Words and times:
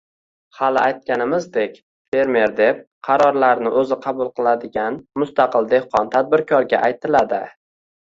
Hali 0.59 0.79
aytganimizdek, 0.83 1.75
«fermer» 2.15 2.53
deb 2.59 2.79
qarorlarni 3.09 3.73
o‘zi 3.81 3.97
qabul 4.05 4.31
qiladigan 4.39 4.97
mustaqil 5.25 5.69
dehqon-tadbirkorga 5.75 6.81
aytiladi. 6.89 7.41